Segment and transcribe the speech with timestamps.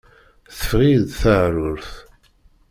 [0.57, 1.89] Teffeɣ-iyi-d teεrurt.